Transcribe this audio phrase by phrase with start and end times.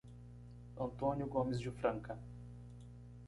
[0.79, 2.17] Antônio Gomes de Franca